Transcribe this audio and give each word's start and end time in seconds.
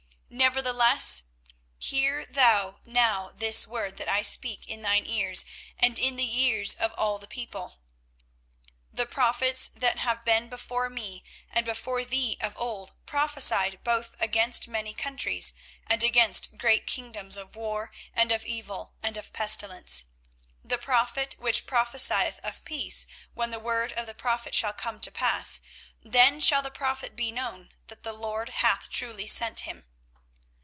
24:028:007 0.31 0.39
Nevertheless 0.47 1.23
hear 1.77 2.25
thou 2.25 2.79
now 2.85 3.31
this 3.35 3.67
word 3.67 3.97
that 3.97 4.07
I 4.07 4.21
speak 4.21 4.65
in 4.67 4.81
thine 4.81 5.05
ears, 5.05 5.43
and 5.77 5.99
in 5.99 6.15
the 6.15 6.35
ears 6.39 6.73
of 6.73 6.93
all 6.93 7.19
the 7.19 7.27
people; 7.27 7.81
24:028:008 8.93 8.95
The 8.95 9.05
prophets 9.07 9.67
that 9.69 9.97
have 9.99 10.23
been 10.23 10.47
before 10.47 10.89
me 10.89 11.25
and 11.49 11.65
before 11.65 12.05
thee 12.05 12.37
of 12.39 12.57
old 12.57 12.93
prophesied 13.05 13.81
both 13.83 14.15
against 14.21 14.69
many 14.69 14.93
countries, 14.93 15.53
and 15.85 16.01
against 16.01 16.57
great 16.57 16.87
kingdoms, 16.87 17.35
of 17.35 17.57
war, 17.57 17.91
and 18.13 18.31
of 18.31 18.45
evil, 18.45 18.93
and 19.03 19.17
of 19.17 19.33
pestilence. 19.33 20.05
24:028:009 20.65 20.69
The 20.69 20.77
prophet 20.77 21.35
which 21.39 21.65
prophesieth 21.67 22.39
of 22.39 22.63
peace, 22.63 23.05
when 23.33 23.51
the 23.51 23.59
word 23.59 23.91
of 23.93 24.05
the 24.07 24.15
prophet 24.15 24.55
shall 24.55 24.73
come 24.73 25.01
to 25.01 25.11
pass, 25.11 25.59
then 26.01 26.39
shall 26.39 26.61
the 26.61 26.71
prophet 26.71 27.17
be 27.17 27.33
known, 27.33 27.73
that 27.87 28.03
the 28.03 28.13
LORD 28.13 28.47
hath 28.49 28.89
truly 28.89 29.27
sent 29.27 29.61
him. 29.61 29.87